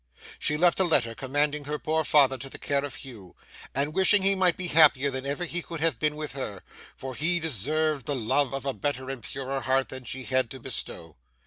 She 0.39 0.57
left 0.57 0.79
a 0.79 0.83
letter 0.83 1.13
commanding 1.13 1.65
her 1.65 1.77
poor 1.77 2.03
father 2.03 2.35
to 2.39 2.49
the 2.49 2.57
care 2.57 2.83
of 2.83 2.95
Hugh, 2.95 3.35
and 3.75 3.93
wishing 3.93 4.23
he 4.23 4.33
might 4.33 4.57
be 4.57 4.65
happier 4.65 5.11
than 5.11 5.27
ever 5.27 5.45
he 5.45 5.61
could 5.61 5.79
have 5.79 5.99
been 5.99 6.15
with 6.15 6.33
her, 6.33 6.63
for 6.97 7.13
he 7.13 7.39
deserved 7.39 8.07
the 8.07 8.15
love 8.15 8.51
of 8.51 8.65
a 8.65 8.73
better 8.73 9.11
and 9.11 9.23
a 9.23 9.27
purer 9.27 9.61
heart 9.61 9.89
than 9.89 10.05
she 10.05 10.23
had 10.23 10.49
to 10.49 10.59
bestow. 10.59 11.17